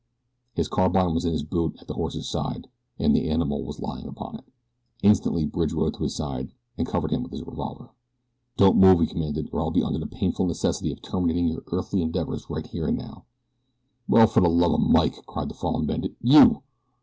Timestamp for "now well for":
12.97-14.41